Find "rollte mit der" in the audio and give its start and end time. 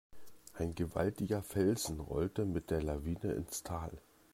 1.99-2.81